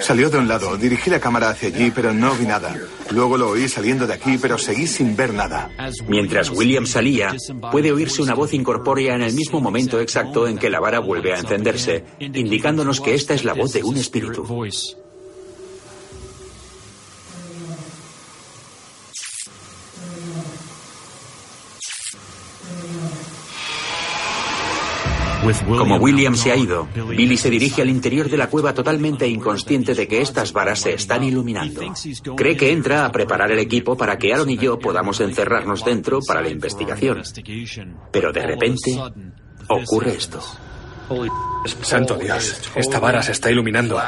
[0.01, 2.75] Salió de un lado, dirigí la cámara hacia allí, pero no vi nada.
[3.11, 5.69] Luego lo oí saliendo de aquí, pero seguí sin ver nada.
[6.07, 7.33] Mientras William salía,
[7.71, 11.33] puede oírse una voz incorpórea en el mismo momento exacto en que la vara vuelve
[11.33, 14.45] a encenderse, indicándonos que esta es la voz de un espíritu.
[25.65, 29.93] Como William se ha ido, Billy se dirige al interior de la cueva totalmente inconsciente
[29.93, 31.81] de que estas varas se están iluminando.
[32.35, 36.19] Cree que entra a preparar el equipo para que Aaron y yo podamos encerrarnos dentro
[36.25, 37.21] para la investigación.
[38.11, 38.91] Pero de repente
[39.69, 40.41] ocurre esto.
[41.81, 43.99] Santo Dios, esta vara se está iluminando.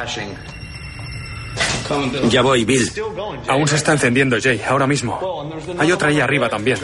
[2.29, 2.91] Ya voy, Bill.
[3.47, 5.51] Aún se está encendiendo, Jay, ahora mismo.
[5.77, 6.77] Hay otra ahí arriba también.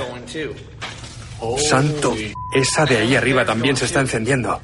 [1.57, 2.15] Santo,
[2.53, 4.61] esa de ahí arriba también se está encendiendo.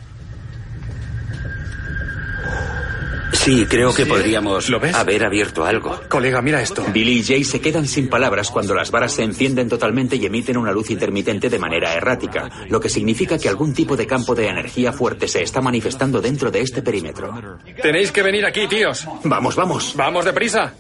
[3.32, 4.94] Sí, creo que podríamos ¿Lo ves?
[4.94, 6.00] haber abierto algo.
[6.10, 6.84] Colega, mira esto.
[6.92, 10.58] Billy y Jay se quedan sin palabras cuando las varas se encienden totalmente y emiten
[10.58, 14.48] una luz intermitente de manera errática, lo que significa que algún tipo de campo de
[14.48, 17.34] energía fuerte se está manifestando dentro de este perímetro.
[17.82, 19.08] Tenéis que venir aquí, tíos.
[19.24, 19.94] Vamos, vamos.
[19.96, 20.74] Vamos deprisa.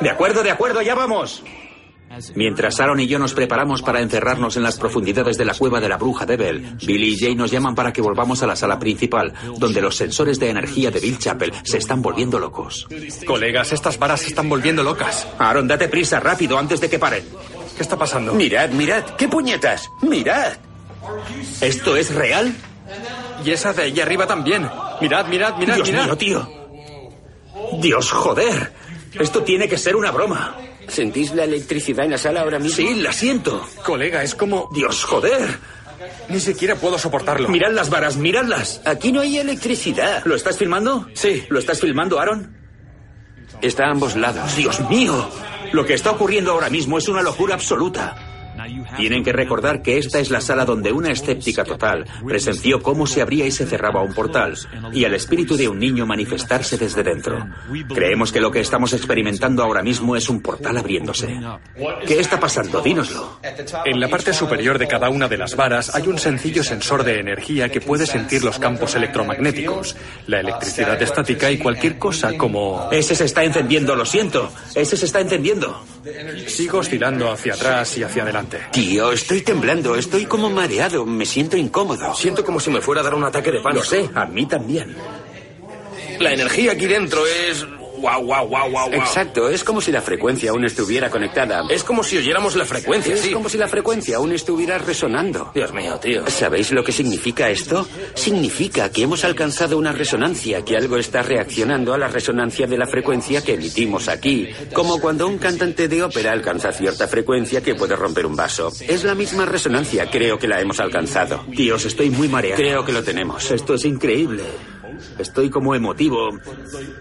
[0.00, 1.42] De acuerdo, de acuerdo, ya vamos.
[2.34, 5.88] Mientras Aaron y yo nos preparamos para encerrarnos en las profundidades de la cueva de
[5.88, 8.78] la bruja de Bell, Billy y Jay nos llaman para que volvamos a la sala
[8.78, 12.86] principal, donde los sensores de energía de Bill Chapel se están volviendo locos.
[13.26, 15.26] Colegas, estas varas se están volviendo locas.
[15.38, 17.24] Aaron, date prisa, rápido, antes de que paren.
[17.76, 18.34] ¿Qué está pasando?
[18.34, 19.88] Mirad, mirad, qué puñetas.
[20.02, 20.52] Mirad.
[21.60, 22.54] ¿Esto es real?
[23.44, 24.68] Y esa de ahí arriba también.
[25.00, 26.04] Mirad, mirad, mirad, Dios mirad.
[26.04, 26.48] mío, tío.
[27.80, 28.72] Dios, joder.
[29.18, 30.56] Esto tiene que ser una broma.
[30.88, 32.76] ¿Sentís la electricidad en la sala ahora mismo?
[32.76, 33.66] Sí, la siento.
[33.84, 34.68] Colega, es como...
[34.72, 35.58] Dios, joder.
[36.28, 37.48] Ni siquiera puedo soportarlo.
[37.48, 38.80] Mirad las varas, miradlas.
[38.84, 40.24] Aquí no hay electricidad.
[40.24, 41.06] ¿Lo estás filmando?
[41.14, 41.44] Sí.
[41.48, 42.56] ¿Lo estás filmando, Aaron?
[43.62, 44.56] Está a ambos lados.
[44.56, 45.28] Dios mío.
[45.72, 48.23] Lo que está ocurriendo ahora mismo es una locura absoluta.
[48.96, 53.22] Tienen que recordar que esta es la sala donde una escéptica total presenció cómo se
[53.22, 54.54] abría y se cerraba un portal
[54.92, 57.46] y el espíritu de un niño manifestarse desde dentro.
[57.94, 61.40] Creemos que lo que estamos experimentando ahora mismo es un portal abriéndose.
[62.06, 62.80] ¿Qué está pasando?
[62.80, 63.40] Dínoslo.
[63.84, 67.18] En la parte superior de cada una de las varas hay un sencillo sensor de
[67.18, 69.96] energía que puede sentir los campos electromagnéticos,
[70.26, 72.88] la electricidad estática y cualquier cosa como...
[72.90, 74.52] Ese se está encendiendo, lo siento.
[74.74, 75.84] Ese se está encendiendo.
[76.46, 78.60] Sigo oscilando hacia atrás y hacia adelante.
[78.72, 82.14] Tío, estoy temblando, estoy como mareado, me siento incómodo.
[82.14, 83.84] Siento como si me fuera a dar un ataque de pánico.
[83.84, 84.94] Lo sé, a mí también.
[86.20, 87.66] La energía aquí dentro es
[88.04, 91.62] Wow, wow, wow, wow, Exacto, es como si la frecuencia aún estuviera conectada.
[91.70, 95.50] Es como si oyéramos la frecuencia, Es como si la frecuencia aún estuviera resonando.
[95.54, 96.22] Dios mío, tío.
[96.28, 97.88] ¿Sabéis lo que significa esto?
[98.12, 102.86] Significa que hemos alcanzado una resonancia, que algo está reaccionando a la resonancia de la
[102.86, 104.50] frecuencia que emitimos aquí.
[104.74, 108.70] Como cuando un cantante de ópera alcanza cierta frecuencia que puede romper un vaso.
[108.86, 111.42] Es la misma resonancia, creo que la hemos alcanzado.
[111.48, 112.60] Dios, estoy muy mareado.
[112.60, 113.50] Creo que lo tenemos.
[113.50, 114.42] Esto es increíble.
[115.18, 116.30] Estoy como emotivo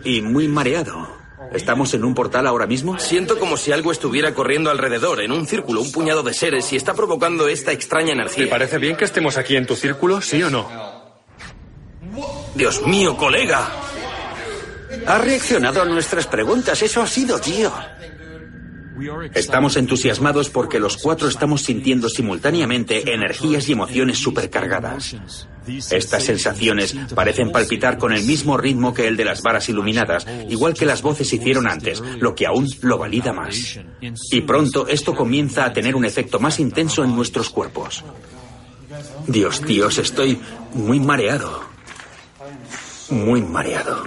[0.03, 1.23] y muy mareado.
[1.51, 2.97] ¿Estamos en un portal ahora mismo?
[2.99, 6.75] Siento como si algo estuviera corriendo alrededor, en un círculo, un puñado de seres, y
[6.75, 8.45] está provocando esta extraña energía.
[8.45, 10.67] ¿Te parece bien que estemos aquí en tu círculo, sí o no?
[12.55, 13.69] Dios mío, colega.
[15.05, 17.71] Ha reaccionado a nuestras preguntas, eso ha sido, tío.
[19.33, 25.15] Estamos entusiasmados porque los cuatro estamos sintiendo simultáneamente energías y emociones supercargadas.
[25.67, 30.73] Estas sensaciones parecen palpitar con el mismo ritmo que el de las varas iluminadas, igual
[30.73, 33.79] que las voces hicieron antes, lo que aún lo valida más.
[34.31, 38.03] Y pronto esto comienza a tener un efecto más intenso en nuestros cuerpos.
[39.27, 40.39] Dios, Dios, estoy
[40.73, 41.63] muy mareado.
[43.09, 44.03] Muy mareado.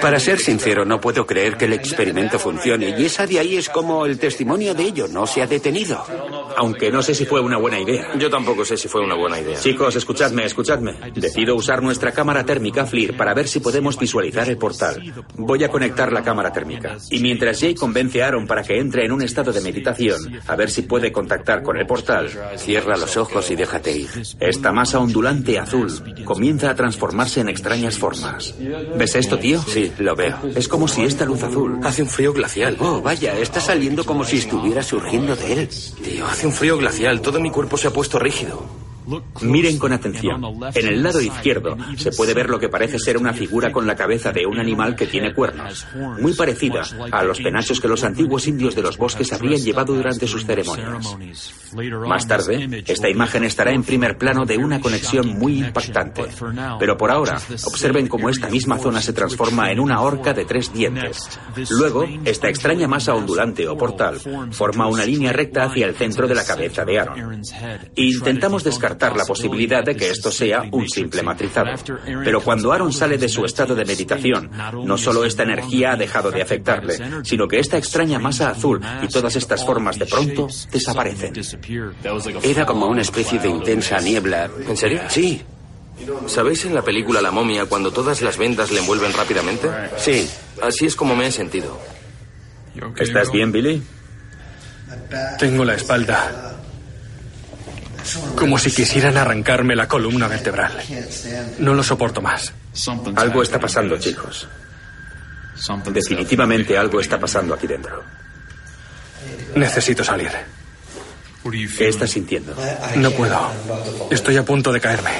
[0.00, 3.68] Para ser sincero, no puedo creer que el experimento funcione y esa de ahí es
[3.68, 6.04] como el testimonio de ello no se ha detenido.
[6.56, 8.12] Aunque no sé si fue una buena idea.
[8.18, 9.58] Yo tampoco sé si fue una buena idea.
[9.58, 10.94] Chicos, escuchadme, escuchadme.
[11.14, 15.02] Decido usar nuestra cámara térmica FLIR para ver si podemos visualizar el portal.
[15.36, 16.96] Voy a conectar la cámara térmica.
[17.10, 20.56] Y mientras Jay convence a Aaron para que entre en un estado de meditación, a
[20.56, 24.10] ver si puede contactar con el portal, cierra los ojos y déjate ir.
[24.40, 25.90] Esta masa ondulante azul
[26.24, 28.54] comienza a transformarse en extrañas formas.
[28.96, 29.53] ¿Ves esto, tío?
[29.62, 30.38] Sí, lo veo.
[30.54, 32.76] Es como si esta luz azul hace un frío glacial.
[32.80, 35.68] Oh, vaya, está saliendo como si estuviera surgiendo de él.
[36.02, 37.20] Tío, hace un frío glacial.
[37.20, 38.62] Todo mi cuerpo se ha puesto rígido.
[39.42, 40.42] Miren con atención.
[40.74, 43.94] En el lado izquierdo se puede ver lo que parece ser una figura con la
[43.94, 45.86] cabeza de un animal que tiene cuernos,
[46.20, 50.26] muy parecida a los penachos que los antiguos indios de los bosques habrían llevado durante
[50.26, 51.16] sus ceremonias.
[52.06, 56.24] Más tarde, esta imagen estará en primer plano de una conexión muy impactante.
[56.78, 60.72] Pero por ahora, observen cómo esta misma zona se transforma en una horca de tres
[60.72, 61.28] dientes.
[61.70, 64.18] Luego, esta extraña masa ondulante o portal
[64.50, 67.42] forma una línea recta hacia el centro de la cabeza de Aaron.
[67.96, 71.70] Intentamos descartar la posibilidad de que esto sea un simple matrizado.
[72.24, 74.50] Pero cuando Aaron sale de su estado de meditación,
[74.84, 79.08] no solo esta energía ha dejado de afectarle, sino que esta extraña masa azul y
[79.08, 81.34] todas estas formas de pronto desaparecen.
[82.42, 84.50] Era como una especie de intensa niebla.
[84.66, 85.02] ¿En serio?
[85.08, 85.42] Sí.
[86.26, 89.68] ¿Sabéis en la película La momia cuando todas las vendas le envuelven rápidamente?
[89.96, 90.28] Sí.
[90.60, 91.78] Así es como me he sentido.
[92.98, 93.82] ¿Estás bien, Billy?
[95.38, 96.53] Tengo la espalda
[98.36, 100.72] como si quisieran arrancarme la columna vertebral.
[101.58, 102.52] No lo soporto más.
[103.16, 104.48] Algo está pasando, chicos.
[105.86, 108.02] Definitivamente algo está pasando aquí dentro.
[109.54, 110.30] Necesito salir.
[111.76, 112.56] ¿Qué estás sintiendo?
[112.96, 113.50] No puedo.
[114.10, 115.10] Estoy a punto de caerme.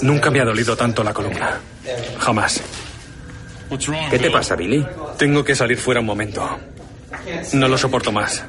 [0.00, 1.60] Nunca me ha dolido tanto la columna.
[2.18, 2.60] Jamás.
[4.10, 4.84] ¿Qué te pasa, Billy?
[5.18, 6.58] Tengo que salir fuera un momento.
[7.52, 8.42] No lo soporto más.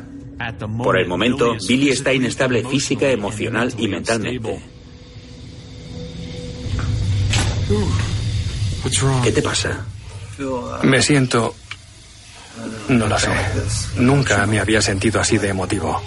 [0.83, 4.61] Por el momento, Billy está inestable física, emocional y mentalmente.
[9.23, 9.85] ¿Qué te pasa?
[10.83, 11.55] Me siento...
[12.89, 13.29] No lo sé.
[13.97, 16.01] Nunca me había sentido así de emotivo.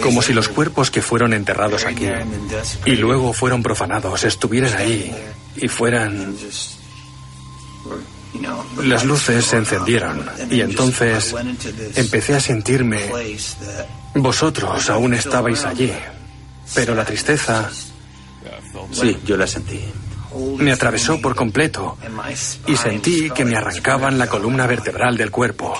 [0.00, 2.06] Como si los cuerpos que fueron enterrados aquí
[2.86, 5.14] y luego fueron profanados estuvieran ahí
[5.56, 6.34] y fueran
[8.82, 11.34] las luces se encendieron y entonces
[11.94, 13.10] empecé a sentirme...
[14.16, 15.92] Vosotros aún estabais allí,
[16.74, 17.70] pero la tristeza...
[18.92, 19.80] Sí, yo la sentí.
[20.58, 21.96] Me atravesó por completo
[22.66, 25.78] y sentí que me arrancaban la columna vertebral del cuerpo.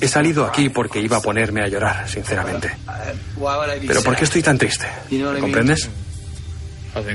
[0.00, 2.76] He salido aquí porque iba a ponerme a llorar, sinceramente.
[3.86, 4.86] Pero ¿por qué estoy tan triste?
[5.40, 5.88] ¿Comprendes?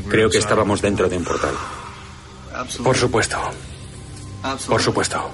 [0.09, 1.53] Creo que estábamos dentro de un portal.
[2.83, 3.39] Por supuesto.
[4.67, 5.31] Por supuesto.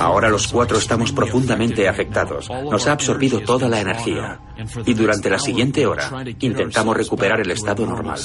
[0.00, 2.48] Ahora los cuatro estamos profundamente afectados.
[2.50, 4.40] Nos ha absorbido toda la energía.
[4.84, 6.10] Y durante la siguiente hora
[6.40, 8.18] intentamos recuperar el estado normal.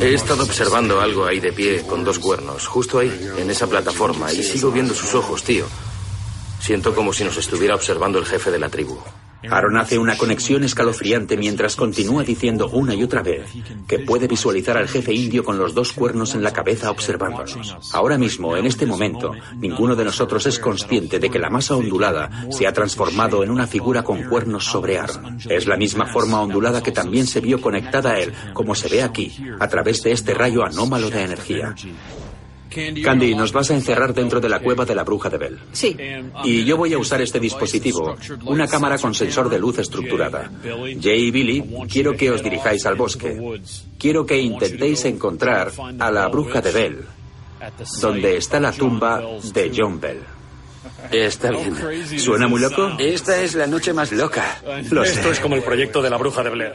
[0.00, 4.32] He estado observando algo ahí de pie con dos cuernos, justo ahí, en esa plataforma,
[4.32, 5.66] y sigo viendo sus ojos, tío.
[6.60, 8.98] Siento como si nos estuviera observando el jefe de la tribu.
[9.50, 13.46] Aaron hace una conexión escalofriante mientras continúa diciendo una y otra vez
[13.86, 17.76] que puede visualizar al jefe indio con los dos cuernos en la cabeza observándonos.
[17.92, 22.46] Ahora mismo, en este momento, ninguno de nosotros es consciente de que la masa ondulada
[22.50, 25.38] se ha transformado en una figura con cuernos sobre Aaron.
[25.48, 29.02] Es la misma forma ondulada que también se vio conectada a él, como se ve
[29.02, 31.74] aquí, a través de este rayo anómalo de energía.
[33.02, 35.58] Candy, nos vas a encerrar dentro de la cueva de la bruja de Bell.
[35.72, 35.96] Sí.
[36.44, 40.50] Y yo voy a usar este dispositivo, una cámara con sensor de luz estructurada.
[41.00, 43.38] Jay y Billy, quiero que os dirijáis al bosque.
[43.98, 46.98] Quiero que intentéis encontrar a la bruja de Bell,
[48.00, 50.20] donde está la tumba de John Bell.
[51.10, 51.76] Está bien.
[52.18, 52.92] ¿Suena muy loco?
[52.98, 54.58] Esta es la noche más loca.
[54.90, 55.12] Lo sé.
[55.12, 56.72] Esto es como el proyecto de la bruja de Blair.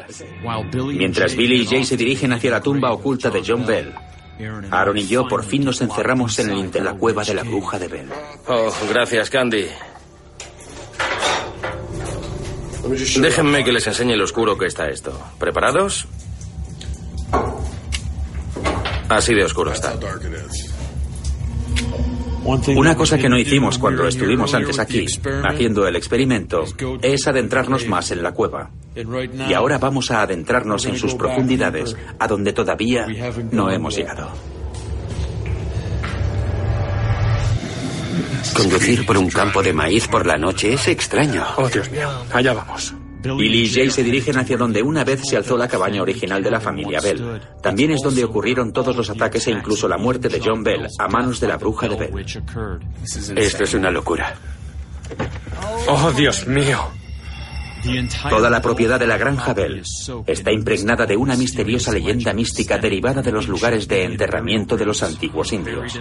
[0.93, 3.93] Mientras Billy y Jay se dirigen hacia la tumba oculta de John Bell,
[4.72, 7.80] Aaron y yo por fin nos encerramos en, el, en la cueva de la bruja
[7.80, 8.10] de Bell.
[8.48, 9.66] Oh, gracias, Candy.
[13.20, 15.20] Déjenme que les enseñe lo oscuro que está esto.
[15.40, 16.08] ¿Preparados?
[19.10, 19.98] Así de oscuro está.
[22.76, 25.06] Una cosa que no hicimos cuando estuvimos antes aquí,
[25.44, 26.64] haciendo el experimento,
[27.02, 28.70] es adentrarnos más en la cueva.
[29.50, 33.06] Y ahora vamos a adentrarnos en sus profundidades, a donde todavía
[33.52, 34.30] no hemos llegado.
[38.56, 41.43] Conducir por un campo de maíz por la noche es extraño.
[41.58, 42.10] Oh, Dios mío.
[42.34, 42.93] Allá vamos.
[43.22, 46.52] Billy y Jay se dirigen hacia donde una vez se alzó la cabaña original de
[46.52, 47.41] la familia Bell.
[47.62, 51.08] También es donde ocurrieron todos los ataques e incluso la muerte de John Bell a
[51.08, 52.26] manos de la bruja de Bell.
[53.36, 54.36] Esto es una locura.
[55.88, 56.80] Oh, Dios mío.
[58.30, 59.84] Toda la propiedad de la granja Bell
[60.25, 65.03] está impregnada de una misteriosa leyenda mística derivada de los lugares de enterramiento de los
[65.03, 65.99] antiguos indios.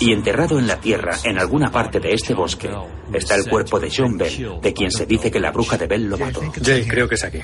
[0.00, 2.70] Y enterrado en la tierra, en alguna parte de este bosque,
[3.12, 6.04] está el cuerpo de John Bell, de quien se dice que la bruja de Bell
[6.04, 6.40] lo mató.
[6.62, 7.40] Jay, creo que es aquí.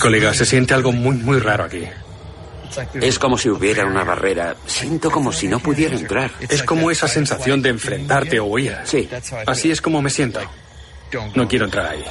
[0.00, 1.84] Colega, se siente algo muy, muy raro aquí.
[2.94, 4.56] Es como si hubiera una barrera.
[4.66, 6.30] Siento como si no pudiera entrar.
[6.40, 8.76] Es como esa sensación de enfrentarte o huir.
[8.84, 9.08] Sí.
[9.46, 10.40] Así es como me siento.
[11.34, 12.04] No quiero entrar ahí.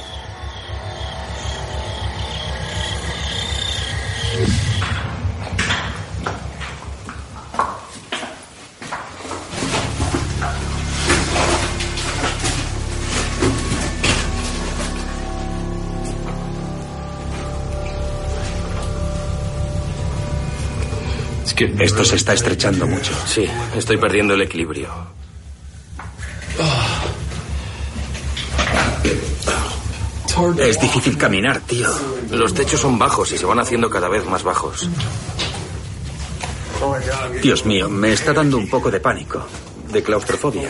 [21.58, 23.12] Esto se está estrechando mucho.
[23.26, 23.46] Sí,
[23.76, 24.88] estoy perdiendo el equilibrio.
[30.58, 31.88] Es difícil caminar, tío.
[32.30, 34.88] Los techos son bajos y se van haciendo cada vez más bajos.
[37.42, 39.46] Dios mío, me está dando un poco de pánico,
[39.92, 40.68] de claustrofobia.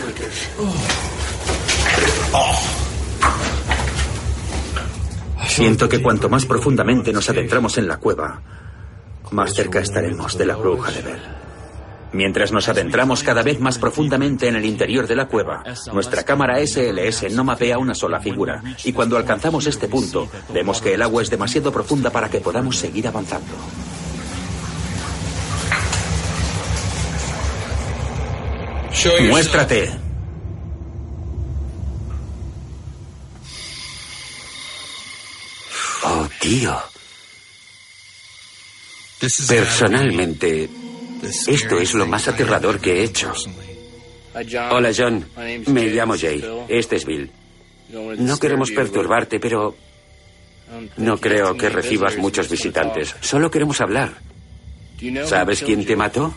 [5.47, 8.41] Siento que cuanto más profundamente nos adentramos en la cueva,
[9.33, 11.23] más cerca estaremos de la bruja de Bell.
[12.13, 16.59] Mientras nos adentramos cada vez más profundamente en el interior de la cueva, nuestra cámara
[16.65, 21.23] SLS no mapea una sola figura, y cuando alcanzamos este punto, vemos que el agua
[21.23, 23.55] es demasiado profunda para que podamos seguir avanzando.
[29.31, 29.91] Muéstrate.
[36.05, 36.77] Oh, tío.
[39.49, 40.69] Personalmente,
[41.47, 43.33] esto es lo más aterrador que he hecho.
[44.71, 45.25] Hola, John.
[45.67, 46.45] Me llamo Jay.
[46.69, 47.31] Este es Bill.
[48.19, 49.77] No queremos perturbarte, pero
[50.97, 53.15] no creo que recibas muchos visitantes.
[53.21, 54.15] Solo queremos hablar.
[55.25, 56.35] ¿Sabes quién te mató?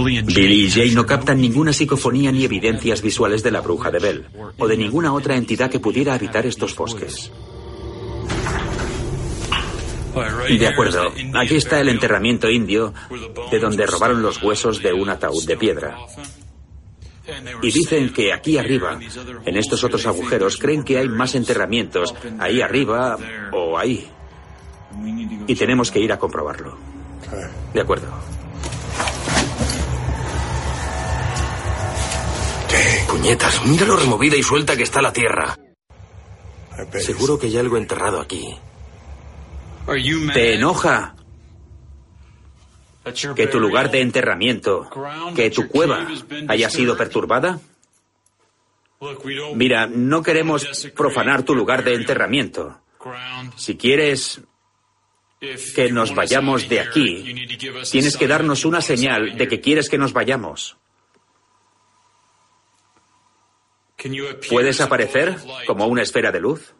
[0.00, 4.26] Billy y Jay no captan ninguna psicofonía ni evidencias visuales de la bruja de Bell
[4.58, 7.30] o de ninguna otra entidad que pudiera habitar estos bosques.
[10.48, 12.92] De acuerdo, aquí está el enterramiento indio
[13.50, 15.96] de donde robaron los huesos de un ataúd de piedra.
[17.62, 18.98] Y dicen que aquí arriba,
[19.46, 23.16] en estos otros agujeros, creen que hay más enterramientos, ahí arriba
[23.52, 24.06] o ahí.
[25.46, 26.76] Y tenemos que ir a comprobarlo.
[27.72, 28.08] De acuerdo.
[33.12, 35.54] Puñetas, mira lo removida y suelta que está la tierra.
[36.98, 38.56] Seguro que hay algo enterrado aquí.
[40.32, 41.14] ¿Te enoja
[43.36, 44.88] que tu lugar de enterramiento,
[45.36, 46.08] que tu cueva
[46.48, 47.60] haya sido perturbada?
[49.56, 52.80] Mira, no queremos profanar tu lugar de enterramiento.
[53.56, 54.40] Si quieres
[55.74, 57.46] que nos vayamos de aquí,
[57.90, 60.78] tienes que darnos una señal de que quieres que nos vayamos.
[64.48, 65.36] ¿Puedes aparecer
[65.66, 66.74] como una esfera de luz?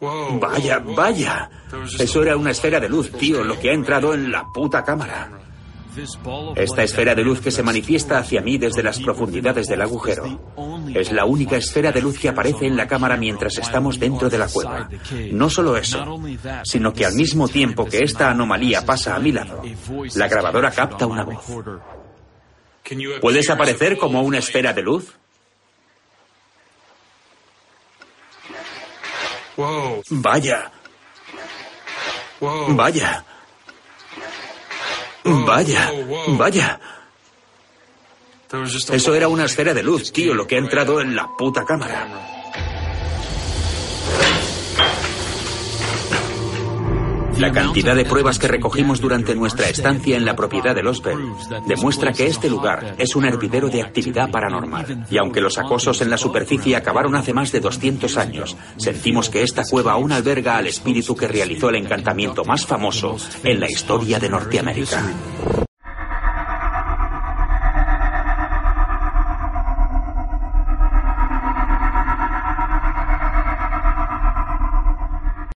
[0.00, 1.50] Vaya, vaya.
[1.98, 5.30] Eso era una esfera de luz, tío, lo que ha entrado en la puta cámara.
[6.56, 10.40] Esta esfera de luz que se manifiesta hacia mí desde las profundidades del agujero
[10.94, 14.38] es la única esfera de luz que aparece en la cámara mientras estamos dentro de
[14.38, 14.88] la cueva.
[15.32, 16.18] No solo eso,
[16.64, 19.62] sino que al mismo tiempo que esta anomalía pasa a mi lado,
[20.14, 21.44] la grabadora capta una voz.
[23.20, 25.12] ¿Puedes aparecer como una esfera de luz?
[30.10, 30.72] Vaya.
[32.40, 33.24] Vaya.
[35.24, 35.92] Vaya,
[36.36, 36.80] vaya.
[38.90, 42.41] Eso era una esfera de luz, tío, lo que ha entrado en la puta cámara.
[47.38, 51.32] La cantidad de pruebas que recogimos durante nuestra estancia en la propiedad de Los Bell
[51.66, 55.06] demuestra que este lugar es un hervidero de actividad paranormal.
[55.10, 59.42] Y aunque los acosos en la superficie acabaron hace más de 200 años, sentimos que
[59.42, 64.18] esta cueva aún alberga al espíritu que realizó el encantamiento más famoso en la historia
[64.18, 65.02] de Norteamérica.